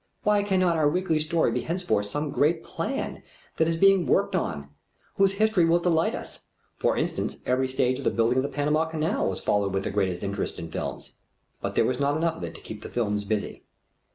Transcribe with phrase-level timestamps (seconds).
[0.23, 3.21] Why cannot our weekly story be henceforth some great plan
[3.57, 4.65] that is being worked out,
[5.17, 6.39] whose history will delight us?
[6.75, 9.91] For instance, every stage of the building of the Panama Canal was followed with the
[9.91, 11.11] greatest interest in the films.
[11.61, 13.61] But there was not enough of it to keep the films busy.